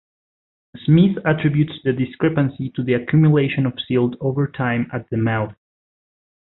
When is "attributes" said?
1.27-1.73